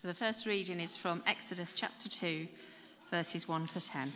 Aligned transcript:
So 0.00 0.06
the 0.06 0.14
first 0.14 0.46
reading 0.46 0.78
is 0.78 0.96
from 0.96 1.24
Exodus 1.26 1.72
chapter 1.72 2.08
2, 2.08 2.46
verses 3.10 3.48
1 3.48 3.66
to 3.66 3.80
10. 3.80 4.12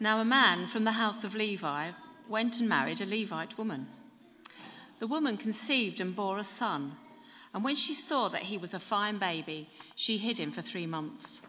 Now, 0.00 0.18
a 0.18 0.24
man 0.24 0.66
from 0.66 0.84
the 0.84 0.92
house 0.92 1.22
of 1.22 1.34
Levi 1.34 1.90
went 2.26 2.58
and 2.58 2.66
married 2.66 3.02
a 3.02 3.04
Levite 3.04 3.58
woman. 3.58 3.86
The 4.98 5.06
woman 5.06 5.36
conceived 5.36 6.00
and 6.00 6.16
bore 6.16 6.38
a 6.38 6.44
son, 6.44 6.96
and 7.52 7.62
when 7.62 7.76
she 7.76 7.92
saw 7.92 8.30
that 8.30 8.44
he 8.44 8.56
was 8.56 8.72
a 8.72 8.78
fine 8.78 9.18
baby, 9.18 9.68
she 9.94 10.16
hid 10.16 10.38
him 10.38 10.50
for 10.50 10.62
three 10.62 10.86
months. 10.86 11.42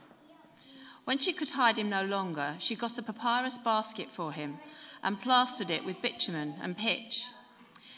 When 1.06 1.18
she 1.18 1.32
could 1.32 1.52
hide 1.52 1.78
him 1.78 1.90
no 1.90 2.04
longer, 2.04 2.56
she 2.60 2.76
got 2.76 2.98
a 2.98 3.02
papyrus 3.02 3.58
basket 3.58 4.12
for 4.12 4.34
him 4.34 4.58
and 5.02 5.22
plastered 5.22 5.72
it 5.72 5.86
with 5.86 6.02
bitumen 6.02 6.56
and 6.62 6.78
pitch. 6.78 7.26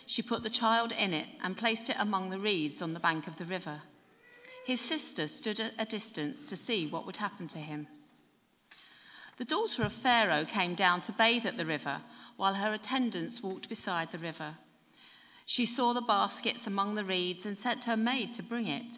She 0.05 0.21
put 0.21 0.43
the 0.43 0.49
child 0.49 0.91
in 0.91 1.13
it 1.13 1.27
and 1.41 1.57
placed 1.57 1.89
it 1.89 1.97
among 1.99 2.29
the 2.29 2.39
reeds 2.39 2.81
on 2.81 2.93
the 2.93 2.99
bank 2.99 3.27
of 3.27 3.37
the 3.37 3.45
river. 3.45 3.81
His 4.65 4.81
sister 4.81 5.27
stood 5.27 5.59
at 5.59 5.73
a 5.77 5.85
distance 5.85 6.45
to 6.45 6.57
see 6.57 6.87
what 6.87 7.05
would 7.05 7.17
happen 7.17 7.47
to 7.49 7.59
him. 7.59 7.87
The 9.37 9.45
daughter 9.45 9.83
of 9.83 9.93
Pharaoh 9.93 10.45
came 10.45 10.75
down 10.75 11.01
to 11.01 11.11
bathe 11.11 11.45
at 11.45 11.57
the 11.57 11.65
river, 11.65 12.01
while 12.37 12.53
her 12.53 12.73
attendants 12.73 13.43
walked 13.43 13.67
beside 13.67 14.11
the 14.11 14.17
river. 14.17 14.55
She 15.45 15.65
saw 15.65 15.93
the 15.93 16.01
baskets 16.01 16.67
among 16.67 16.95
the 16.95 17.05
reeds 17.05 17.45
and 17.45 17.57
sent 17.57 17.83
her 17.83 17.97
maid 17.97 18.33
to 18.35 18.43
bring 18.43 18.67
it. 18.67 18.95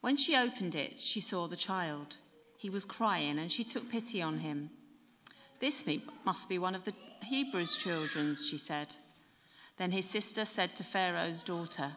When 0.00 0.16
she 0.16 0.36
opened 0.36 0.74
it, 0.74 0.98
she 0.98 1.20
saw 1.20 1.46
the 1.46 1.56
child. 1.56 2.18
He 2.56 2.70
was 2.70 2.84
crying, 2.84 3.38
and 3.38 3.50
she 3.50 3.64
took 3.64 3.90
pity 3.90 4.20
on 4.22 4.38
him. 4.38 4.70
This 5.58 5.84
must 6.24 6.48
be 6.48 6.58
one 6.58 6.74
of 6.74 6.84
the 6.84 6.94
Hebrews' 7.22 7.76
children, 7.76 8.34
she 8.34 8.58
said. 8.58 8.94
Then 9.80 9.92
his 9.92 10.04
sister 10.04 10.44
said 10.44 10.76
to 10.76 10.84
Pharaoh's 10.84 11.42
daughter, 11.42 11.92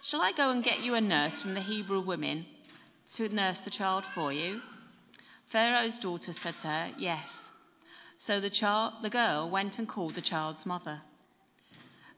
Shall 0.00 0.22
I 0.22 0.32
go 0.32 0.48
and 0.48 0.64
get 0.64 0.82
you 0.82 0.94
a 0.94 1.02
nurse 1.02 1.42
from 1.42 1.52
the 1.52 1.60
Hebrew 1.60 2.00
women 2.00 2.46
to 3.12 3.28
nurse 3.28 3.60
the 3.60 3.68
child 3.68 4.06
for 4.06 4.32
you? 4.32 4.62
Pharaoh's 5.44 5.98
daughter 5.98 6.32
said 6.32 6.58
to 6.60 6.68
her, 6.68 6.92
Yes. 6.96 7.50
So 8.16 8.40
the, 8.40 8.48
child, 8.48 8.94
the 9.02 9.10
girl 9.10 9.50
went 9.50 9.78
and 9.78 9.86
called 9.86 10.14
the 10.14 10.22
child's 10.22 10.64
mother. 10.64 11.02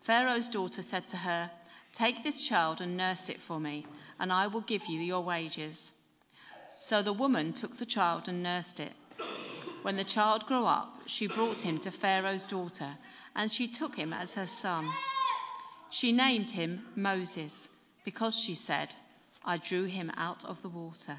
Pharaoh's 0.03 0.49
daughter 0.49 0.83
said 0.83 1.09
to 1.09 1.17
her, 1.17 1.51
Take 1.93 2.23
this 2.23 2.43
child 2.43 2.81
and 2.81 2.97
nurse 2.97 3.29
it 3.29 3.41
for 3.41 3.59
me, 3.59 3.87
and 4.21 4.33
I 4.33 4.47
will 4.47 4.61
give 4.61 4.87
you 4.87 5.01
your 5.01 5.25
wages. 5.25 5.95
So 6.79 7.03
the 7.03 7.13
woman 7.13 7.53
took 7.53 7.77
the 7.77 7.87
child 7.87 8.29
and 8.29 8.41
nursed 8.41 8.79
it. 8.79 8.93
When 9.83 9.97
the 9.97 10.05
child 10.05 10.47
grew 10.47 10.65
up, 10.65 11.01
she 11.07 11.27
brought 11.27 11.61
him 11.61 11.79
to 11.79 11.91
Pharaoh's 11.91 12.47
daughter, 12.47 12.97
and 13.39 13.53
she 13.53 13.69
took 13.69 13.95
him 13.95 14.13
as 14.13 14.35
her 14.35 14.47
son. 14.47 14.91
She 15.91 16.11
named 16.11 16.51
him 16.51 16.85
Moses 16.97 17.69
because 18.05 18.37
she 18.37 18.57
said, 18.57 18.97
I 19.45 19.59
drew 19.59 19.85
him 19.85 20.11
out 20.17 20.45
of 20.45 20.61
the 20.61 20.69
water. 20.69 21.17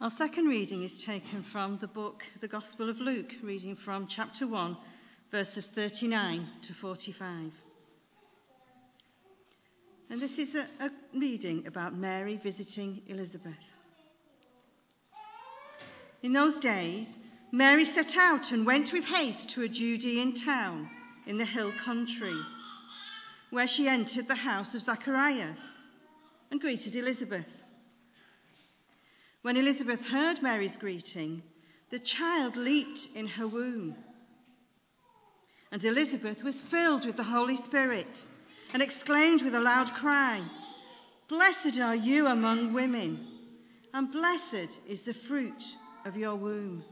Our 0.00 0.10
second 0.10 0.46
reading 0.46 0.84
is 0.84 1.02
taken 1.02 1.42
from 1.42 1.78
the 1.78 1.88
book, 1.88 2.24
the 2.38 2.46
Gospel 2.46 2.88
of 2.88 3.00
Luke, 3.00 3.34
reading 3.42 3.74
from 3.74 4.06
chapter 4.06 4.46
1, 4.46 4.76
verses 5.32 5.66
39 5.66 6.46
to 6.62 6.72
45. 6.72 7.50
And 10.08 10.20
this 10.20 10.38
is 10.38 10.54
a, 10.54 10.68
a 10.78 10.92
reading 11.12 11.66
about 11.66 11.96
Mary 11.96 12.36
visiting 12.36 13.02
Elizabeth. 13.08 13.58
In 16.22 16.32
those 16.32 16.60
days, 16.60 17.18
Mary 17.50 17.84
set 17.84 18.16
out 18.16 18.52
and 18.52 18.64
went 18.64 18.92
with 18.92 19.04
haste 19.04 19.48
to 19.50 19.64
a 19.64 19.68
Judean 19.68 20.32
town 20.32 20.88
in 21.26 21.38
the 21.38 21.44
hill 21.44 21.72
country, 21.72 22.38
where 23.50 23.66
she 23.66 23.88
entered 23.88 24.28
the 24.28 24.36
house 24.36 24.76
of 24.76 24.82
Zachariah 24.82 25.54
and 26.52 26.60
greeted 26.60 26.94
Elizabeth. 26.94 27.57
When 29.48 29.56
Elizabeth 29.56 30.06
heard 30.06 30.42
Mary's 30.42 30.76
greeting, 30.76 31.42
the 31.88 31.98
child 31.98 32.54
leaped 32.56 33.08
in 33.14 33.26
her 33.26 33.48
womb. 33.48 33.96
And 35.72 35.82
Elizabeth 35.82 36.44
was 36.44 36.60
filled 36.60 37.06
with 37.06 37.16
the 37.16 37.22
Holy 37.22 37.56
Spirit 37.56 38.26
and 38.74 38.82
exclaimed 38.82 39.40
with 39.40 39.54
a 39.54 39.60
loud 39.60 39.94
cry, 39.94 40.42
Blessed 41.28 41.80
are 41.80 41.94
you 41.94 42.26
among 42.26 42.74
women, 42.74 43.26
and 43.94 44.12
blessed 44.12 44.80
is 44.86 45.00
the 45.00 45.14
fruit 45.14 45.64
of 46.04 46.14
your 46.14 46.34
womb. 46.34 46.84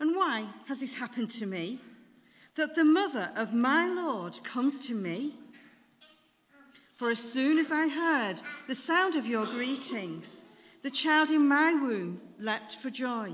And 0.00 0.16
why 0.16 0.48
has 0.66 0.80
this 0.80 0.98
happened 0.98 1.30
to 1.30 1.46
me? 1.46 1.78
That 2.56 2.74
the 2.74 2.84
mother 2.84 3.30
of 3.36 3.54
my 3.54 3.86
Lord 3.86 4.42
comes 4.42 4.88
to 4.88 4.94
me? 4.96 5.36
For 6.98 7.10
as 7.10 7.20
soon 7.20 7.58
as 7.58 7.70
I 7.70 7.86
heard 7.86 8.42
the 8.66 8.74
sound 8.74 9.14
of 9.14 9.24
your 9.24 9.46
greeting, 9.46 10.24
the 10.82 10.90
child 10.90 11.30
in 11.30 11.46
my 11.46 11.72
womb 11.72 12.20
leapt 12.40 12.74
for 12.74 12.90
joy. 12.90 13.32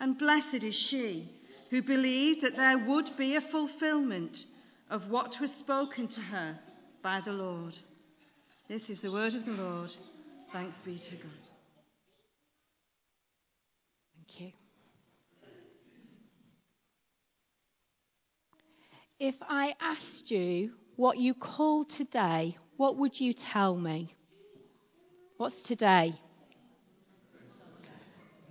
And 0.00 0.16
blessed 0.16 0.64
is 0.64 0.74
she 0.74 1.28
who 1.68 1.82
believed 1.82 2.40
that 2.40 2.56
there 2.56 2.78
would 2.78 3.14
be 3.18 3.36
a 3.36 3.40
fulfillment 3.42 4.46
of 4.88 5.10
what 5.10 5.38
was 5.42 5.54
spoken 5.54 6.08
to 6.08 6.22
her 6.22 6.58
by 7.02 7.20
the 7.20 7.34
Lord. 7.34 7.76
This 8.66 8.88
is 8.88 9.00
the 9.00 9.12
word 9.12 9.34
of 9.34 9.44
the 9.44 9.52
Lord. 9.52 9.94
Thanks 10.54 10.80
be 10.80 10.96
to 10.96 11.16
God. 11.16 11.30
Thank 14.16 14.40
you. 14.40 14.52
If 19.18 19.36
I 19.42 19.74
asked 19.80 20.30
you 20.30 20.72
what 20.96 21.18
you 21.18 21.34
call 21.34 21.84
today, 21.84 22.56
what 22.76 22.96
would 22.96 23.20
you 23.20 23.32
tell 23.32 23.76
me? 23.76 24.08
What's 25.36 25.62
today? 25.62 26.12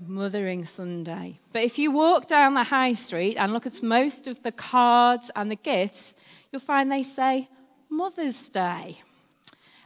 Mothering 0.05 0.65
Sunday. 0.65 1.39
But 1.53 1.63
if 1.63 1.79
you 1.79 1.91
walk 1.91 2.27
down 2.27 2.53
the 2.53 2.63
high 2.63 2.93
street 2.93 3.37
and 3.37 3.53
look 3.53 3.65
at 3.65 3.81
most 3.81 4.27
of 4.27 4.43
the 4.43 4.51
cards 4.51 5.31
and 5.35 5.49
the 5.49 5.55
gifts, 5.55 6.15
you'll 6.51 6.59
find 6.59 6.91
they 6.91 7.03
say 7.03 7.47
Mother's 7.89 8.49
Day. 8.49 8.97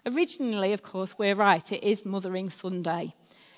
Originally, 0.05 0.73
of 0.73 0.81
course, 0.81 1.19
we're 1.19 1.35
right, 1.35 1.71
it 1.71 1.83
is 1.83 2.05
Mothering 2.05 2.49
Sunday. 2.49 3.13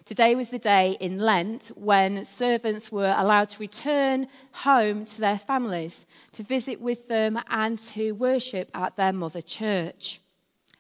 Today 0.10 0.34
was 0.34 0.50
the 0.50 0.58
day 0.58 0.98
in 1.00 1.20
Lent 1.20 1.72
when 1.76 2.26
servants 2.26 2.92
were 2.92 3.14
allowed 3.16 3.50
to 3.50 3.60
return 3.60 4.28
home 4.52 5.06
to 5.06 5.22
their 5.22 5.38
families, 5.38 6.08
to 6.32 6.42
visit 6.42 6.82
with 6.82 7.08
them, 7.08 7.40
and 7.48 7.78
to 7.94 8.14
worship 8.14 8.72
at 8.74 8.96
their 8.96 9.14
mother 9.14 9.40
church. 9.40 10.20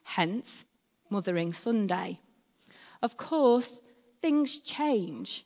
Hence, 0.01 0.65
Mothering 1.11 1.53
Sunday. 1.53 2.19
Of 3.03 3.17
course, 3.17 3.83
things 4.19 4.57
change. 4.57 5.45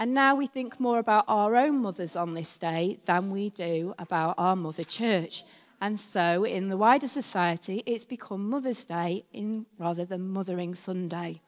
And 0.00 0.12
now 0.12 0.34
we 0.34 0.48
think 0.48 0.80
more 0.80 0.98
about 0.98 1.26
our 1.28 1.54
own 1.54 1.80
mothers 1.80 2.16
on 2.16 2.34
this 2.34 2.58
day 2.58 2.98
than 3.04 3.30
we 3.30 3.50
do 3.50 3.94
about 4.00 4.34
our 4.38 4.56
mother 4.56 4.82
church. 4.82 5.44
And 5.80 5.96
so, 5.96 6.42
in 6.42 6.68
the 6.68 6.76
wider 6.76 7.06
society, 7.06 7.84
it's 7.86 8.04
become 8.04 8.50
Mother's 8.50 8.84
Day 8.84 9.24
in, 9.32 9.66
rather 9.78 10.04
than 10.04 10.30
Mothering 10.30 10.74
Sunday. 10.74 11.40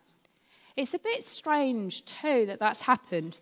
It's 0.77 0.95
a 0.95 0.99
bit 0.99 1.25
strange, 1.25 2.05
too, 2.05 2.47
that 2.47 2.59
that's 2.59 2.81
happened 2.81 3.39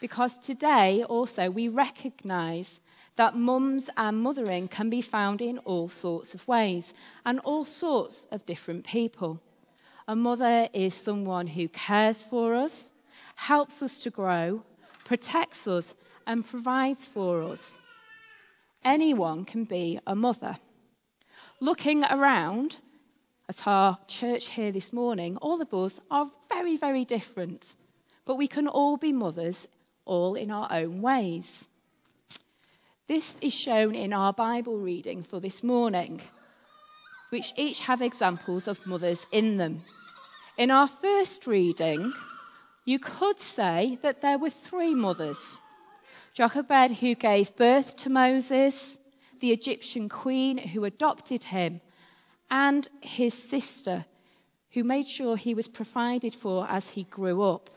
because 0.00 0.38
today 0.38 1.02
also 1.04 1.50
we 1.50 1.68
recognise 1.68 2.80
that 3.16 3.36
mums 3.36 3.88
and 3.96 4.20
mothering 4.20 4.68
can 4.68 4.90
be 4.90 5.00
found 5.00 5.40
in 5.40 5.58
all 5.58 5.88
sorts 5.88 6.34
of 6.34 6.46
ways 6.46 6.92
and 7.24 7.40
all 7.40 7.64
sorts 7.64 8.26
of 8.32 8.44
different 8.44 8.84
people. 8.84 9.40
A 10.08 10.16
mother 10.16 10.68
is 10.74 10.92
someone 10.92 11.46
who 11.46 11.68
cares 11.68 12.22
for 12.22 12.54
us, 12.54 12.92
helps 13.36 13.82
us 13.82 13.98
to 14.00 14.10
grow, 14.10 14.62
protects 15.04 15.66
us, 15.66 15.94
and 16.26 16.46
provides 16.46 17.08
for 17.08 17.42
us. 17.42 17.82
Anyone 18.84 19.44
can 19.44 19.64
be 19.64 19.98
a 20.06 20.14
mother. 20.14 20.58
Looking 21.60 22.04
around, 22.04 22.76
at 23.48 23.66
our 23.66 23.98
church 24.08 24.48
here 24.48 24.72
this 24.72 24.92
morning, 24.92 25.36
all 25.38 25.60
of 25.60 25.72
us 25.74 26.00
are 26.10 26.26
very, 26.48 26.76
very 26.76 27.04
different, 27.04 27.76
but 28.24 28.36
we 28.36 28.46
can 28.46 28.66
all 28.66 28.96
be 28.96 29.12
mothers, 29.12 29.68
all 30.04 30.34
in 30.34 30.50
our 30.50 30.68
own 30.70 31.02
ways. 31.02 31.68
This 33.06 33.36
is 33.40 33.54
shown 33.54 33.94
in 33.94 34.12
our 34.12 34.32
Bible 34.32 34.78
reading 34.78 35.22
for 35.22 35.40
this 35.40 35.62
morning, 35.62 36.22
which 37.28 37.52
each 37.56 37.80
have 37.80 38.00
examples 38.00 38.66
of 38.66 38.86
mothers 38.86 39.26
in 39.30 39.58
them. 39.58 39.82
In 40.56 40.70
our 40.70 40.86
first 40.86 41.46
reading, 41.46 42.12
you 42.86 42.98
could 42.98 43.40
say 43.40 43.98
that 44.02 44.22
there 44.22 44.38
were 44.38 44.50
three 44.50 44.94
mothers 44.94 45.60
Jochebed, 46.34 46.96
who 46.96 47.14
gave 47.14 47.54
birth 47.54 47.96
to 47.98 48.10
Moses, 48.10 48.98
the 49.38 49.52
Egyptian 49.52 50.08
queen 50.08 50.58
who 50.58 50.84
adopted 50.84 51.44
him, 51.44 51.80
and 52.50 52.88
his 53.00 53.34
sister, 53.34 54.06
who 54.72 54.84
made 54.84 55.08
sure 55.08 55.36
he 55.36 55.54
was 55.54 55.68
provided 55.68 56.34
for 56.34 56.66
as 56.68 56.90
he 56.90 57.04
grew 57.04 57.42
up. 57.42 57.70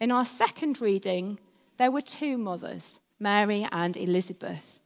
In 0.00 0.10
our 0.10 0.24
second 0.24 0.80
reading, 0.80 1.38
there 1.76 1.90
were 1.90 2.02
two 2.02 2.36
mothers, 2.36 3.00
Mary 3.18 3.66
and 3.70 3.96
Elizabeth. 3.96 4.80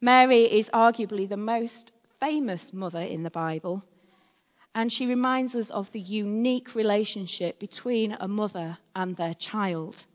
Mary 0.00 0.44
is 0.44 0.70
arguably 0.70 1.28
the 1.28 1.36
most 1.36 1.92
famous 2.20 2.72
mother 2.72 3.00
in 3.00 3.22
the 3.22 3.30
Bible, 3.30 3.84
and 4.74 4.92
she 4.92 5.06
reminds 5.06 5.56
us 5.56 5.70
of 5.70 5.90
the 5.92 6.00
unique 6.00 6.74
relationship 6.74 7.58
between 7.58 8.16
a 8.20 8.28
mother 8.28 8.78
and 8.94 9.16
their 9.16 9.34
child. 9.34 10.06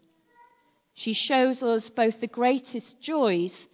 She 0.93 1.13
shows 1.13 1.63
us 1.63 1.89
both 1.89 2.21
the 2.21 2.27
greatest 2.27 3.01
joys 3.01 3.67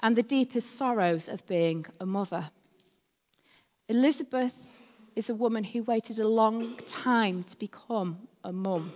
and 0.00 0.14
the 0.14 0.22
deepest 0.22 0.76
sorrows 0.76 1.28
of 1.28 1.46
being 1.46 1.86
a 1.98 2.06
mother. 2.06 2.50
Elizabeth 3.90 4.68
is 5.16 5.28
a 5.30 5.34
woman 5.34 5.64
who 5.64 5.82
waited 5.82 6.20
a 6.20 6.28
long 6.28 6.76
time 6.86 7.42
to 7.42 7.58
become 7.58 8.28
a 8.44 8.52
mum. 8.52 8.92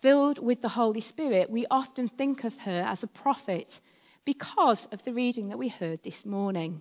Filled 0.00 0.38
with 0.38 0.62
the 0.62 0.70
Holy 0.70 1.02
Spirit, 1.02 1.50
we 1.50 1.66
often 1.70 2.08
think 2.08 2.44
of 2.44 2.56
her 2.56 2.82
as 2.86 3.02
a 3.02 3.08
prophet 3.08 3.78
because 4.24 4.86
of 4.86 5.04
the 5.04 5.12
reading 5.12 5.50
that 5.50 5.58
we 5.58 5.68
heard 5.68 6.02
this 6.02 6.24
morning. 6.24 6.80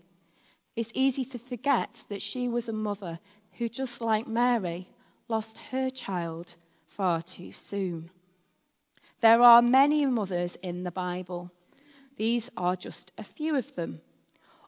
It's 0.78 0.94
easy 0.94 1.26
to 1.26 1.38
forget 1.38 2.06
that 2.08 2.22
she 2.22 2.48
was 2.48 2.70
a 2.70 2.74
mother 2.74 3.20
who, 3.58 3.68
just 3.68 4.00
like 4.00 4.26
Mary, 4.26 4.88
lost 5.28 5.58
her 5.58 5.90
child 5.90 6.56
far 6.88 7.22
too 7.22 7.52
soon. 7.52 8.10
There 9.20 9.42
are 9.42 9.62
many 9.62 10.06
mothers 10.06 10.56
in 10.64 10.86
the 10.86 10.92
Bible. 10.92 11.52
These 12.16 12.50
are 12.56 12.78
just 12.78 13.12
a 13.18 13.26
few 13.26 13.58
of 13.58 13.76
them. 13.76 14.00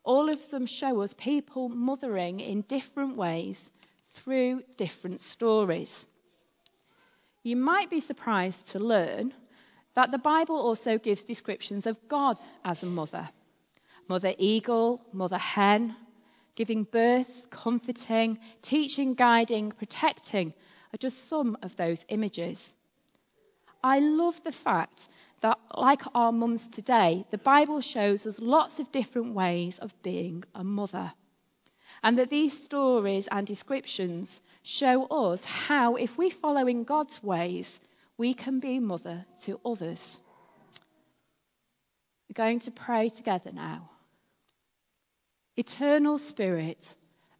All 0.04 0.30
of 0.30 0.50
them 0.50 0.66
show 0.66 1.02
us 1.02 1.14
people 1.14 1.70
mothering 1.70 2.40
in 2.40 2.62
different 2.62 3.16
ways 3.16 3.72
through 4.08 4.64
different 4.78 5.22
stories. 5.22 6.08
You 7.44 7.56
might 7.56 7.90
be 7.90 8.00
surprised 8.00 8.68
to 8.72 8.80
learn 8.80 9.34
that 9.96 10.12
the 10.12 10.18
Bible 10.18 10.58
also 10.58 10.98
gives 10.98 11.24
descriptions 11.24 11.86
of 11.86 12.08
God 12.08 12.40
as 12.66 12.84
a 12.84 12.88
mother 12.88 13.30
mother 14.10 14.34
eagle, 14.38 15.02
mother 15.14 15.38
hen, 15.38 15.96
giving 16.56 16.84
birth, 16.84 17.48
comforting, 17.50 18.38
teaching, 18.62 19.14
guiding, 19.14 19.72
protecting 19.72 20.54
are 20.94 20.98
just 20.98 21.30
some 21.30 21.58
of 21.62 21.76
those 21.78 22.06
images. 22.10 22.76
I 23.84 24.00
love 24.00 24.44
the 24.44 24.52
fact 24.52 25.08
that, 25.44 25.60
like 25.76 26.02
our 26.16 26.32
mums 26.32 26.70
today, 26.70 27.26
the 27.30 27.38
Bible 27.38 27.82
shows 27.82 28.26
us 28.26 28.40
lots 28.40 28.80
of 28.80 28.92
different 28.94 29.34
ways 29.34 29.78
of 29.80 29.94
being 30.02 30.42
a 30.56 30.64
mother. 30.64 31.12
And 32.02 32.18
that 32.18 32.30
these 32.30 32.58
stories 32.58 33.28
and 33.30 33.46
descriptions 33.46 34.42
show 34.64 35.04
us 35.08 35.44
how, 35.44 35.96
if 35.96 36.18
we 36.18 36.30
follow 36.30 36.66
in 36.68 36.86
God's 36.86 37.22
ways, 37.22 37.82
we 38.18 38.34
can 38.34 38.62
be 38.62 38.80
mother 38.80 39.26
to 39.42 39.60
others. 39.66 40.22
We're 42.30 42.42
going 42.46 42.60
to 42.60 42.72
pray 42.72 43.10
together 43.10 43.52
now. 43.52 43.90
Eternal 45.58 46.18
Spirit, 46.18 46.96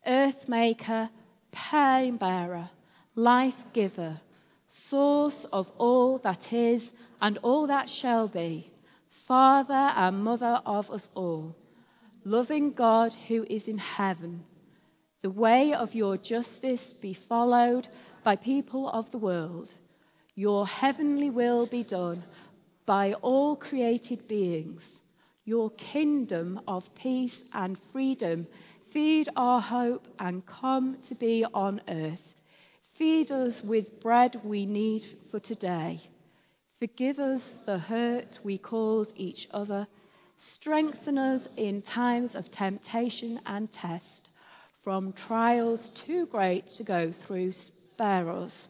Earth 0.06 0.50
Maker, 0.50 1.10
Pain 1.54 2.18
Bearer, 2.18 2.70
Life 3.16 3.64
Giver, 3.72 4.20
source 4.68 5.46
of 5.46 5.72
all 5.78 6.18
that 6.20 6.52
is 6.52 6.92
and 7.24 7.40
all 7.40 7.66
that 7.66 7.90
shall 7.90 8.28
be, 8.28 8.70
Father 9.08 9.92
and 9.96 10.24
Mother 10.24 10.62
of 10.66 10.92
us 10.92 11.10
all, 11.16 11.56
loving 12.24 12.72
God 12.74 13.14
who 13.28 13.44
is 13.50 13.68
in 13.68 13.80
heaven, 13.80 14.46
the 15.24 15.32
way 15.32 15.74
of 15.74 15.96
your 15.96 16.18
justice 16.18 16.94
be 16.94 17.14
followed 17.14 17.88
by 18.24 18.36
people 18.36 18.88
of 18.90 19.10
the 19.10 19.18
world. 19.18 19.74
Your 20.36 20.68
heavenly 20.68 21.32
will 21.32 21.66
be 21.66 21.84
done 21.84 22.22
by 22.86 23.14
all 23.22 23.56
created 23.56 24.28
beings. 24.28 25.02
Your 25.46 25.72
kingdom 25.72 26.62
of 26.68 26.94
peace 26.94 27.46
and 27.56 27.80
freedom 27.80 28.46
feed 28.86 29.30
our 29.36 29.60
hope 29.60 30.08
and 30.20 30.46
come 30.46 30.98
to 31.08 31.16
be 31.16 31.44
on 31.54 31.82
earth 31.88 32.34
Feed 32.94 33.32
us 33.32 33.64
with 33.64 34.00
bread 34.00 34.40
we 34.44 34.68
need 34.68 35.04
for 35.32 35.40
today. 35.40 36.00
Forgive 36.84 37.20
us 37.20 37.54
the 37.66 37.80
hurt 37.80 38.40
we 38.44 38.58
cause 38.58 39.14
each 39.16 39.48
other. 39.52 39.88
Strengthen 40.36 41.18
us 41.18 41.48
in 41.56 41.82
times 41.82 42.36
of 42.36 42.52
temptation 42.52 43.40
and 43.46 43.72
test. 43.72 44.32
From 44.82 45.14
trials 45.14 45.92
too 45.92 46.26
great 46.26 46.70
to 46.72 46.84
go 46.84 47.10
through, 47.10 47.54
spare 47.54 48.30
us. 48.30 48.68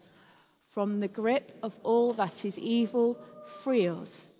From 0.68 1.00
the 1.00 1.08
grip 1.08 1.58
of 1.64 1.80
all 1.82 2.12
that 2.12 2.44
is 2.44 2.56
evil, 2.56 3.18
free 3.64 3.88
us. 3.88 4.32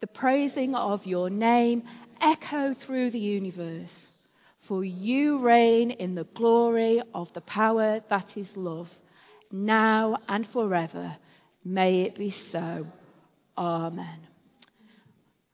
The 0.00 0.08
praising 0.08 0.74
of 0.74 1.06
your 1.06 1.30
name 1.30 1.84
echo 2.20 2.74
through 2.74 3.10
the 3.10 3.20
universe. 3.20 4.16
For 4.58 4.82
you 4.82 5.38
reign 5.38 5.92
in 5.92 6.16
the 6.16 6.24
glory 6.34 7.00
of 7.14 7.32
the 7.34 7.42
power 7.42 8.00
that 8.08 8.36
is 8.36 8.56
love 8.56 8.92
now 9.52 10.16
and 10.28 10.44
forever. 10.44 11.16
May 11.68 12.02
it 12.02 12.14
be 12.14 12.30
so. 12.30 12.86
Amen. 13.58 14.20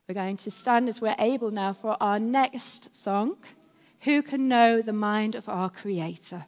We're 0.07 0.15
going 0.15 0.37
to 0.37 0.51
stand 0.51 0.91
as 0.91 1.01
we're 1.01 1.17
able 1.19 1.51
now 1.51 1.73
for 1.73 1.97
our 2.03 2.19
next 2.19 2.95
song. 2.95 3.39
Who 4.01 4.21
can 4.21 4.47
know 4.47 4.83
the 4.83 4.93
mind 4.93 5.37
of 5.37 5.49
our 5.49 5.71
Creator? 5.71 6.45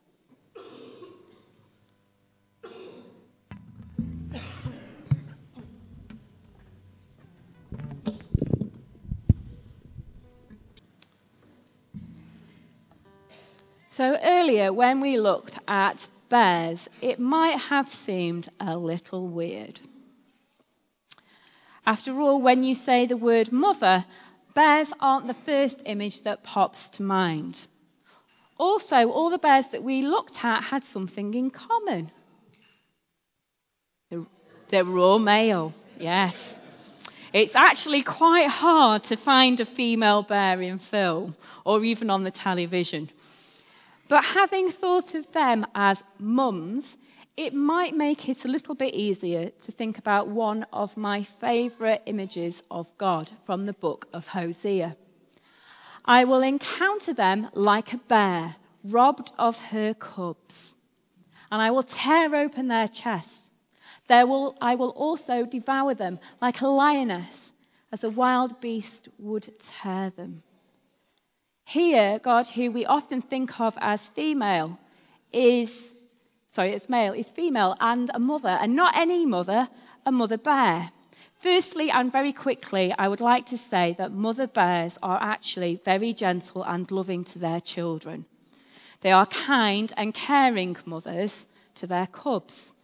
So, 13.88 14.18
earlier, 14.22 14.74
when 14.74 15.00
we 15.00 15.18
looked 15.18 15.58
at 15.66 16.06
bears, 16.34 16.88
it 17.00 17.20
might 17.20 17.56
have 17.56 17.88
seemed 17.88 18.48
a 18.58 18.76
little 18.76 19.28
weird. 19.28 19.78
After 21.86 22.20
all, 22.20 22.42
when 22.42 22.64
you 22.64 22.74
say 22.74 23.06
the 23.06 23.16
word 23.16 23.52
mother, 23.52 24.04
bears 24.52 24.92
aren't 24.98 25.28
the 25.28 25.40
first 25.50 25.80
image 25.86 26.22
that 26.22 26.42
pops 26.42 26.88
to 26.88 27.04
mind. 27.04 27.68
Also, 28.58 29.12
all 29.12 29.30
the 29.30 29.38
bears 29.38 29.68
that 29.68 29.84
we 29.84 30.02
looked 30.02 30.44
at 30.44 30.64
had 30.64 30.82
something 30.82 31.32
in 31.34 31.50
common. 31.50 32.10
They 34.70 34.82
were 34.82 34.98
all 34.98 35.20
male, 35.20 35.72
yes. 36.00 36.60
It's 37.32 37.54
actually 37.54 38.02
quite 38.02 38.48
hard 38.48 39.04
to 39.04 39.16
find 39.16 39.60
a 39.60 39.64
female 39.64 40.22
bear 40.22 40.60
in 40.60 40.78
film 40.78 41.36
or 41.64 41.84
even 41.84 42.10
on 42.10 42.24
the 42.24 42.32
television. 42.32 43.08
But 44.08 44.24
having 44.24 44.70
thought 44.70 45.14
of 45.14 45.32
them 45.32 45.66
as 45.74 46.04
mums, 46.18 46.98
it 47.36 47.54
might 47.54 47.94
make 47.94 48.28
it 48.28 48.44
a 48.44 48.48
little 48.48 48.74
bit 48.74 48.94
easier 48.94 49.50
to 49.50 49.72
think 49.72 49.98
about 49.98 50.28
one 50.28 50.66
of 50.72 50.96
my 50.96 51.22
favourite 51.22 52.02
images 52.06 52.62
of 52.70 52.96
God 52.98 53.30
from 53.44 53.66
the 53.66 53.72
book 53.72 54.06
of 54.12 54.28
Hosea. 54.28 54.96
I 56.04 56.24
will 56.24 56.42
encounter 56.42 57.14
them 57.14 57.48
like 57.54 57.94
a 57.94 57.98
bear, 57.98 58.56
robbed 58.84 59.32
of 59.38 59.58
her 59.70 59.94
cubs, 59.94 60.76
and 61.50 61.62
I 61.62 61.70
will 61.70 61.82
tear 61.82 62.34
open 62.34 62.68
their 62.68 62.88
chests. 62.88 63.52
There 64.06 64.26
will, 64.26 64.56
I 64.60 64.74
will 64.74 64.90
also 64.90 65.46
devour 65.46 65.94
them 65.94 66.20
like 66.42 66.60
a 66.60 66.68
lioness, 66.68 67.54
as 67.90 68.04
a 68.04 68.10
wild 68.10 68.60
beast 68.60 69.08
would 69.18 69.58
tear 69.58 70.10
them. 70.10 70.42
Here, 71.64 72.18
God, 72.18 72.48
who 72.48 72.70
we 72.70 72.84
often 72.86 73.20
think 73.20 73.60
of 73.60 73.76
as 73.80 74.08
female, 74.08 74.78
is, 75.32 75.94
sorry, 76.46 76.70
it's 76.70 76.88
male, 76.88 77.12
is 77.12 77.30
female 77.30 77.76
and 77.80 78.10
a 78.14 78.18
mother, 78.18 78.56
and 78.60 78.76
not 78.76 78.96
any 78.96 79.26
mother, 79.26 79.68
a 80.06 80.12
mother 80.12 80.38
bear. 80.38 80.90
Firstly, 81.40 81.90
and 81.90 82.12
very 82.12 82.32
quickly, 82.32 82.94
I 82.98 83.08
would 83.08 83.20
like 83.20 83.46
to 83.46 83.58
say 83.58 83.94
that 83.98 84.12
mother 84.12 84.46
bears 84.46 84.98
are 85.02 85.18
actually 85.20 85.80
very 85.84 86.12
gentle 86.12 86.62
and 86.62 86.90
loving 86.90 87.24
to 87.24 87.38
their 87.38 87.60
children. 87.60 88.26
They 89.00 89.12
are 89.12 89.26
kind 89.26 89.92
and 89.96 90.14
caring 90.14 90.76
mothers 90.86 91.48
to 91.74 91.86
their 91.86 92.06
cubs. 92.06 92.74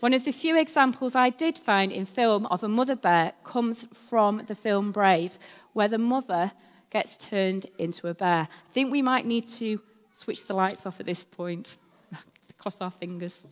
One 0.00 0.12
of 0.12 0.24
the 0.24 0.32
few 0.32 0.56
examples 0.56 1.14
I 1.14 1.30
did 1.30 1.58
find 1.58 1.90
in 1.90 2.04
film 2.04 2.46
of 2.46 2.62
a 2.62 2.68
mother 2.68 2.96
bear 2.96 3.32
comes 3.44 3.84
from 3.84 4.44
the 4.46 4.54
film 4.54 4.92
Brave, 4.92 5.38
where 5.72 5.88
the 5.88 5.98
mother 5.98 6.52
gets 6.90 7.16
turned 7.16 7.66
into 7.78 8.08
a 8.08 8.14
bear. 8.14 8.48
I 8.50 8.72
think 8.72 8.90
we 8.90 9.02
might 9.02 9.26
need 9.26 9.48
to 9.50 9.80
switch 10.12 10.46
the 10.46 10.54
lights 10.54 10.86
off 10.86 11.00
at 11.00 11.06
this 11.06 11.22
point. 11.22 11.76
Cross 12.58 12.80
our 12.80 12.90
fingers. 12.90 13.46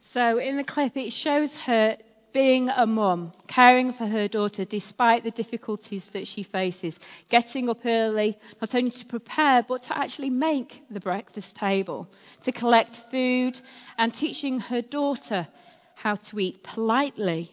So 0.00 0.38
in 0.38 0.56
the 0.56 0.64
clip, 0.64 0.96
it 0.96 1.12
shows 1.12 1.56
her 1.62 1.96
being 2.32 2.68
a 2.68 2.86
mum, 2.86 3.32
caring 3.48 3.90
for 3.92 4.06
her 4.06 4.28
daughter 4.28 4.64
despite 4.64 5.24
the 5.24 5.30
difficulties 5.30 6.10
that 6.10 6.26
she 6.26 6.42
faces, 6.42 7.00
getting 7.30 7.68
up 7.70 7.86
early, 7.86 8.36
not 8.60 8.74
only 8.74 8.90
to 8.90 9.06
prepare, 9.06 9.62
but 9.62 9.82
to 9.82 9.96
actually 9.96 10.28
make 10.28 10.82
the 10.90 11.00
breakfast 11.00 11.56
table, 11.56 12.06
to 12.42 12.52
collect 12.52 12.98
food, 12.98 13.58
and 13.96 14.12
teaching 14.12 14.60
her 14.60 14.82
daughter 14.82 15.48
how 15.94 16.14
to 16.14 16.38
eat 16.38 16.62
politely, 16.62 17.50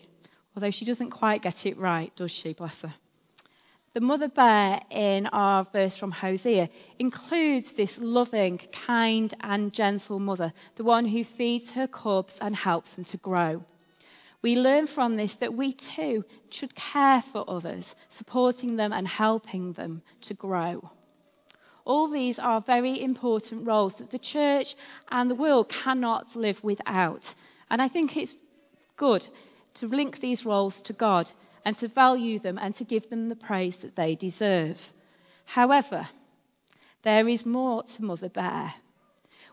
although 0.56 0.72
she 0.72 0.86
doesn't 0.86 1.12
quite 1.12 1.42
get 1.42 1.66
it 1.66 1.78
right, 1.78 2.16
does 2.16 2.32
she, 2.32 2.54
bless 2.54 2.82
her? 2.82 2.94
The 3.94 4.02
mother 4.02 4.28
bear 4.28 4.82
in 4.90 5.28
our 5.28 5.64
verse 5.64 5.96
from 5.96 6.12
Hosea 6.12 6.68
includes 6.98 7.74
this 7.74 8.00
loving, 8.00 8.58
kind, 8.72 9.32
and 9.42 9.72
gentle 9.72 10.18
mother, 10.18 10.52
the 10.76 10.84
one 10.84 11.06
who 11.06 11.24
feeds 11.24 11.72
her 11.74 11.86
cubs 11.86 12.40
and 12.40 12.56
helps 12.56 12.94
them 12.94 13.06
to 13.06 13.18
grow. 13.18 13.64
We 14.42 14.56
learn 14.56 14.88
from 14.88 15.16
this 15.16 15.36
that 15.36 15.54
we 15.54 15.74
too 15.74 16.26
should 16.52 16.74
care 16.74 17.22
for 17.22 17.46
others, 17.48 17.96
supporting 18.10 18.76
them 18.76 18.92
and 18.92 19.08
helping 19.08 19.74
them 19.74 20.02
to 20.22 20.34
grow. 20.34 20.90
All 21.86 22.08
these 22.08 22.40
are 22.40 22.62
very 22.62 23.02
important 23.02 23.68
roles 23.68 23.98
that 23.98 24.10
the 24.10 24.20
church 24.20 24.76
and 25.12 25.30
the 25.30 25.36
world 25.36 25.70
cannot 25.70 26.36
live 26.36 26.64
without. 26.64 27.34
And 27.70 27.82
I 27.82 27.88
think 27.88 28.18
it's 28.18 28.36
good 28.96 29.28
to 29.76 29.88
link 29.88 30.20
these 30.20 30.46
roles 30.46 30.82
to 30.84 30.94
God 30.94 31.32
and 31.66 31.76
to 31.78 31.88
value 31.88 32.40
them 32.40 32.58
and 32.62 32.76
to 32.76 32.84
give 32.84 33.10
them 33.10 33.30
the 33.30 33.36
praise 33.36 33.78
that 33.78 33.96
they 33.96 34.16
deserve. 34.16 34.94
However, 35.46 36.08
there 37.04 37.28
is 37.28 37.46
more 37.46 37.84
to 37.84 38.06
Mother 38.06 38.30
Bear. 38.30 38.74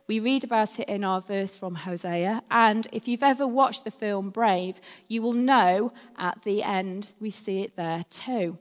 We 0.06 0.20
read 0.20 0.44
about 0.44 0.80
it 0.80 0.88
in 0.88 1.04
our 1.04 1.20
verse 1.20 1.54
from 1.54 1.74
Hosea, 1.74 2.42
and 2.50 2.88
if 2.92 3.06
you've 3.06 3.22
ever 3.22 3.46
watched 3.46 3.84
the 3.84 3.90
film 3.92 4.30
Brave, 4.30 4.80
you 5.06 5.22
will 5.22 5.32
know 5.32 5.92
at 6.18 6.42
the 6.42 6.62
end 6.62 7.12
we 7.20 7.30
see 7.30 7.62
it 7.62 7.76
there 7.76 8.04
too. 8.10 8.58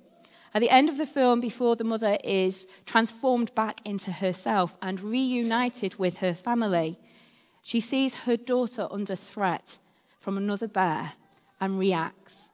At 0.54 0.62
the 0.62 0.70
end 0.70 0.89
of 0.89 0.98
the 0.98 1.06
film, 1.06 1.39
before 1.39 1.75
the 1.75 1.84
mother 1.84 2.18
is 2.24 2.68
transformed 2.86 3.54
back 3.56 3.82
into 3.86 4.12
herself 4.12 4.78
and 4.82 5.01
reunited 5.01 5.96
with 5.96 6.18
her 6.18 6.34
family, 6.34 7.00
she 7.62 7.80
sees 7.80 8.16
her 8.16 8.38
daughter 8.38 8.88
under 8.89 9.16
threat 9.16 9.78
from 10.20 10.38
another 10.38 10.68
bear 10.68 11.13
and 11.60 11.80
reacts. 11.80 12.51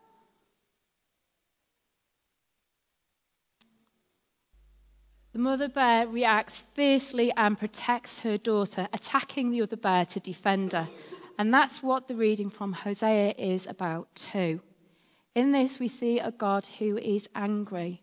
The 5.34 5.40
mother 5.40 5.68
bear 5.68 6.08
reacts 6.08 6.62
fiercely 6.62 7.32
and 7.36 7.60
protects 7.60 8.22
her 8.22 8.38
daughter, 8.38 8.88
attacking 8.94 9.52
the 9.52 9.64
other 9.64 9.76
bear 9.76 10.06
to 10.06 10.20
defend 10.22 10.72
her. 10.72 10.88
And 11.38 11.54
that's 11.54 11.84
what 11.84 12.08
the 12.08 12.16
reading 12.16 12.50
from 12.50 12.72
Hosea 12.72 13.34
is 13.38 13.68
about, 13.68 14.08
too. 14.16 14.62
In 15.36 15.52
this, 15.52 15.78
we 15.78 15.90
see 15.90 16.20
a 16.20 16.32
God 16.32 16.66
who 16.80 16.98
is 16.98 17.28
angry, 17.36 18.02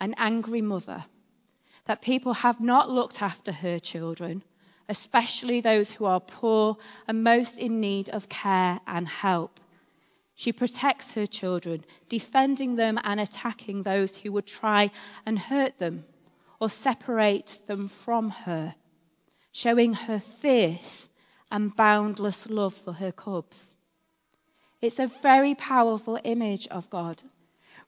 an 0.00 0.14
angry 0.16 0.62
mother, 0.62 1.04
that 1.84 2.00
people 2.00 2.32
have 2.32 2.60
not 2.60 2.88
looked 2.88 3.20
after 3.20 3.52
her 3.52 3.78
children, 3.78 4.42
especially 4.88 5.60
those 5.60 5.92
who 5.92 6.06
are 6.06 6.20
poor 6.20 6.78
and 7.06 7.22
most 7.22 7.58
in 7.58 7.80
need 7.80 8.08
of 8.08 8.30
care 8.30 8.80
and 8.86 9.06
help. 9.06 9.60
She 10.40 10.54
protects 10.54 11.12
her 11.12 11.26
children, 11.26 11.84
defending 12.08 12.76
them 12.76 12.98
and 13.04 13.20
attacking 13.20 13.82
those 13.82 14.16
who 14.16 14.32
would 14.32 14.46
try 14.46 14.90
and 15.26 15.38
hurt 15.38 15.78
them 15.78 16.06
or 16.58 16.70
separate 16.70 17.58
them 17.66 17.88
from 17.88 18.30
her, 18.30 18.74
showing 19.52 19.92
her 19.92 20.18
fierce 20.18 21.10
and 21.52 21.76
boundless 21.76 22.48
love 22.48 22.72
for 22.72 22.94
her 22.94 23.12
cubs. 23.12 23.76
It's 24.80 24.98
a 24.98 25.08
very 25.08 25.54
powerful 25.56 26.18
image 26.24 26.66
of 26.68 26.88
God, 26.88 27.22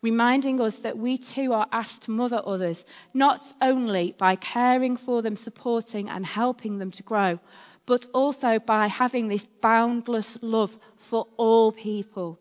reminding 0.03 0.61
us 0.61 0.81
that 0.81 0.99
we 0.99 1.17
too 1.17 1.55
are 1.55 1.69
asked 1.73 2.03
to 2.03 2.11
mother 2.11 2.43
others, 2.45 2.85
not 3.15 3.41
only 3.63 4.15
by 4.19 4.37
caring 4.37 4.99
for 4.99 5.23
them, 5.23 5.37
supporting, 5.37 6.11
and 6.11 6.27
helping 6.27 6.77
them 6.77 6.91
to 6.91 7.03
grow, 7.03 7.41
but 7.87 8.07
also 8.13 8.59
by 8.59 8.89
having 8.89 9.29
this 9.29 9.47
boundless 9.47 10.43
love 10.43 10.77
for 10.99 11.27
all 11.39 11.73
people, 11.73 12.39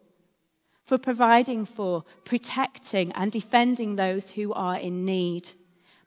for 0.83 0.97
providing 0.97 1.65
for, 1.65 2.03
protecting, 2.25 3.11
and 3.13 3.31
defending 3.31 3.95
those 3.95 4.31
who 4.31 4.53
are 4.53 4.77
in 4.77 5.05
need 5.05 5.49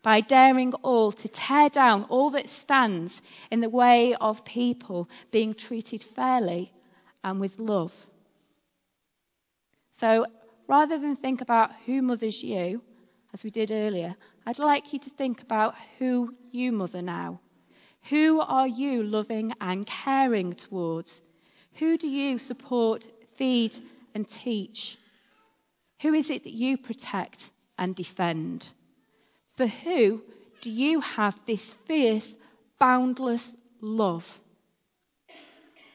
by 0.02 0.21
daring 0.21 0.75
all 0.83 1.11
to 1.11 1.28
tear 1.28 1.71
down 1.71 2.04
all 2.04 2.28
that 2.31 2.49
stands 2.49 3.23
in 3.50 3.61
the 3.61 3.69
way 3.69 4.14
of 4.21 4.45
people 4.45 5.09
being 5.31 5.54
treated 5.54 6.02
fairly 6.02 6.71
and 7.25 7.40
with 7.40 7.59
love. 7.59 8.11
So 9.93 10.26
rather 10.69 10.99
than 10.99 11.16
think 11.16 11.40
about 11.40 11.73
who 11.87 12.02
mothers 12.02 12.43
you, 12.43 12.83
as 13.33 13.43
we 13.43 13.50
did 13.50 13.73
earlier, 13.73 14.14
I'd 14.45 14.59
like 14.59 14.93
you 14.93 14.99
to 14.99 15.11
think 15.11 15.40
about 15.40 15.75
who 15.99 16.35
you 16.50 16.71
mother 16.71 17.00
now. 17.00 17.40
Who 18.11 18.40
are 18.40 18.69
you 18.69 19.02
loving 19.02 19.54
and 19.61 19.87
caring 19.87 20.52
towards? 20.52 21.23
Who 21.75 21.97
do 21.97 22.07
you 22.09 22.38
support, 22.38 23.09
feed, 23.35 23.75
and 24.14 24.28
teach? 24.28 24.97
Who 26.02 26.14
is 26.14 26.30
it 26.30 26.44
that 26.44 26.52
you 26.52 26.78
protect 26.78 27.52
and 27.78 27.94
defend? 27.94 28.73
For 29.56 29.66
who 29.66 30.23
do 30.61 30.71
you 30.71 31.00
have 31.00 31.38
this 31.47 31.73
fierce, 31.73 32.37
boundless 32.78 33.56
love? 33.80 34.40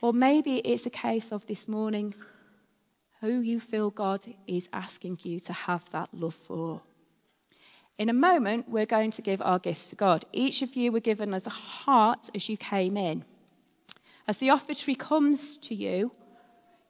Or 0.02 0.14
maybe 0.14 0.58
it's 0.58 0.86
a 0.86 0.90
case 0.90 1.32
of 1.32 1.46
this 1.48 1.68
morning 1.68 2.14
who 3.22 3.40
you 3.42 3.60
feel 3.60 3.90
God 3.90 4.26
is 4.48 4.70
asking 4.72 5.20
you 5.24 5.40
to 5.42 5.54
have 5.54 5.90
that 5.92 6.14
love 6.14 6.36
for. 6.36 6.82
In 7.98 8.08
a 8.08 8.14
moment, 8.14 8.70
we're 8.70 8.86
going 8.86 9.12
to 9.12 9.22
give 9.22 9.42
our 9.42 9.60
gifts 9.60 9.90
to 9.90 9.98
God. 9.98 10.24
Each 10.32 10.62
of 10.62 10.78
you 10.78 10.94
were 10.94 11.02
given 11.02 11.34
as 11.34 11.46
a 11.46 11.50
heart 11.50 12.30
as 12.34 12.48
you 12.48 12.56
came 12.56 12.96
in. 12.96 13.26
As 14.26 14.38
the 14.38 14.52
offertory 14.52 14.96
comes 14.96 15.58
to 15.58 15.76
you, 15.76 16.12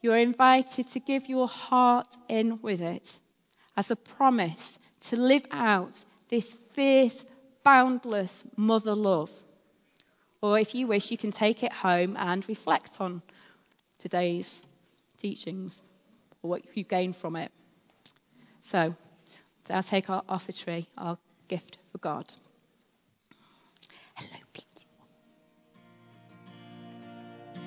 you 0.01 0.11
are 0.11 0.17
invited 0.17 0.87
to 0.87 0.99
give 0.99 1.27
your 1.27 1.47
heart 1.47 2.15
in 2.27 2.61
with 2.61 2.81
it 2.81 3.19
as 3.75 3.91
a 3.91 3.95
promise 3.95 4.79
to 5.01 5.15
live 5.15 5.45
out 5.51 6.03
this 6.29 6.53
fierce, 6.53 7.25
boundless 7.63 8.45
mother 8.55 8.95
love. 8.95 9.31
Or 10.41 10.57
if 10.57 10.73
you 10.73 10.87
wish, 10.87 11.11
you 11.11 11.17
can 11.17 11.31
take 11.31 11.63
it 11.63 11.73
home 11.73 12.15
and 12.17 12.47
reflect 12.47 13.01
on 13.01 13.21
today's 13.97 14.63
teachings 15.17 15.81
or 16.41 16.51
what 16.51 16.77
you 16.77 16.83
gained 16.83 17.15
from 17.15 17.35
it. 17.35 17.51
So, 18.61 18.95
I'll 19.69 19.83
take 19.83 20.09
our 20.09 20.23
offertory, 20.23 20.87
our 20.97 21.17
gift 21.47 21.77
for 21.91 21.97
God. 21.97 22.31